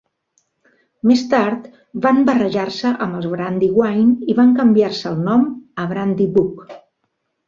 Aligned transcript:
Més 1.09 1.19
tard 1.33 1.65
van 2.05 2.21
barrejar-se 2.29 2.93
amb 3.05 3.17
els 3.19 3.27
Brandywine 3.33 4.29
i 4.35 4.37
van 4.39 4.55
canviar-se 4.61 5.05
el 5.11 5.21
nom 5.29 5.45
a 5.85 5.87
Brandybuck. 5.93 6.73